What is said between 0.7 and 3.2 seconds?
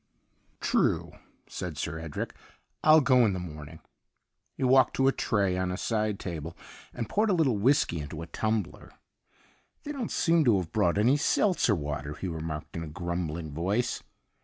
'True,' said Sir Edric,' I'll